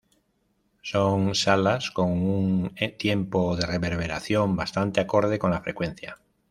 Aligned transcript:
Son 0.81 1.35
salas 1.35 1.91
con 1.91 2.09
un 2.09 2.73
tiempo 2.97 3.55
de 3.55 3.67
reverberación 3.67 4.55
bastante 4.55 4.99
acorde 4.99 5.37
con 5.37 5.51
la 5.51 5.61
frecuencia. 5.61 6.17